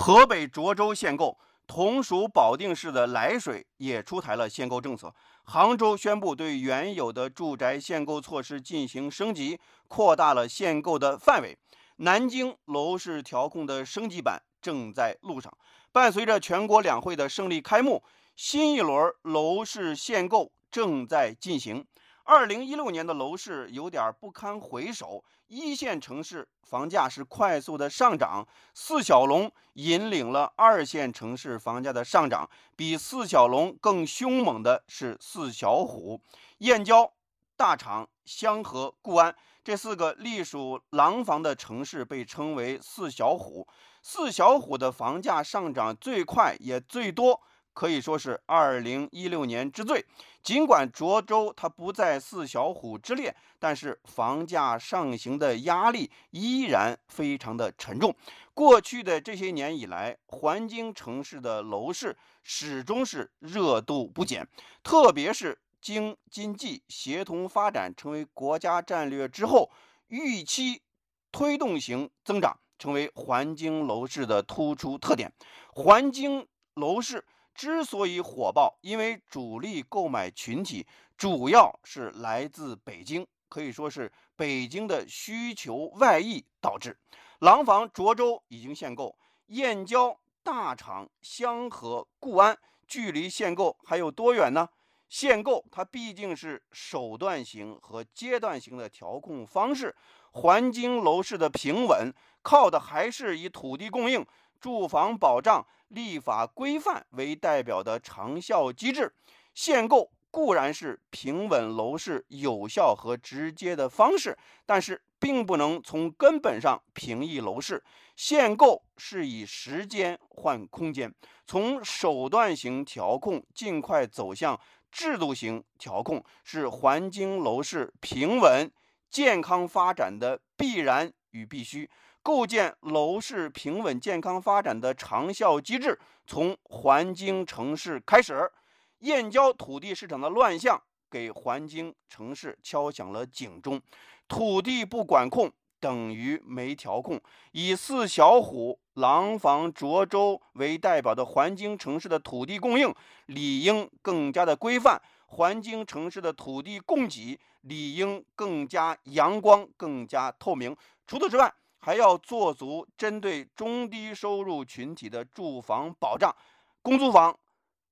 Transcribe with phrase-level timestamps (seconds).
[0.00, 5.12] 河北涿州限购，同属保定市的涞水也出台了限购政策。
[5.42, 9.58] 杭州宣布对原有的住宅限购措施进行升级，
[9.88, 11.58] 扩大了限购的范围。
[11.96, 15.52] 南京楼市调控的升级版正在路上。
[15.90, 18.04] 伴随着全国两会的胜利开幕，
[18.36, 21.84] 新一轮楼市限购正在进行。
[22.28, 32.46] 二零一六年的楼市有点不堪回首，一线城市房价是快速的上涨，四小龙引领了二线城市房价的上涨。
[32.76, 36.20] 比四小龙更凶猛的是四小虎，
[36.58, 37.10] 燕郊、
[37.56, 39.34] 大厂、香河、固安
[39.64, 43.66] 这四个隶属廊坊的城市被称为四小虎。
[44.02, 47.40] 四小虎的房价上涨最快也最多。
[47.78, 50.04] 可以说是二零一六年之最。
[50.42, 58.12] 尽管涿州它不在四小虎之列，但是房价上行的压力依然非常的沉重。
[58.52, 64.44] 过去的这些年以来，环京城市的楼市始终是热度不减，
[64.82, 69.70] 特别是京津冀协同发展成为国家战略之后，
[70.08, 70.82] 预期
[71.30, 75.32] 推动型增长成为环京楼市的突出特点。
[75.72, 77.24] 环京楼市。
[77.58, 86.96] 之所以火爆，因为主力购买群体主要是来自北京，可以说是北京的需求外溢导致。
[87.40, 92.56] 廊坊、涿州已经限购，燕郊、大厂、香河、固安
[92.86, 94.68] 距离限购还有多远呢？
[95.08, 99.96] 限购它毕竟是手段型和阶段性的调控方式，
[100.30, 104.24] 环京楼市的平稳靠的还是以土地供应、
[104.60, 105.66] 住房保障。
[105.88, 109.10] 立法规范为代表的长效机制，
[109.54, 117.82] 限购固然是平稳楼市有效和直接的方式，但是并不能从根本上平抑楼市。
[118.16, 121.10] 限购是以时间换空间，
[121.46, 124.60] 从手段型调控尽快走向
[124.92, 128.70] 制度型调控，是环京楼市平稳
[129.08, 131.88] 健康发展的必然与必须。
[132.28, 138.52] 构建楼市平稳健康发展的长效机制，从环京城市开始。
[138.98, 140.78] 燕郊土地市场的乱象
[141.10, 143.80] 给环京城市敲响了警钟。
[144.28, 145.50] 土地不管控
[145.80, 147.18] 等于没调控。
[147.52, 160.76] 以四小虎、廊坊、涿州为代表的环京城市的土地供应理应更加的规范，环京城市的土地供给理应更加阳光、更加透明。
[161.06, 166.34] 除此之外，还要做足针对中低收入群体的住房保障，
[166.82, 167.38] 公租房、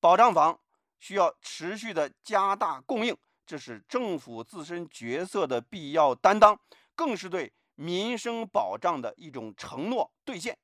[0.00, 0.58] 保障房
[0.98, 3.16] 需要持续的加大供应，
[3.46, 6.58] 这是政府自身角色的必要担当，
[6.96, 10.58] 更是对民生保障的一种承诺兑现。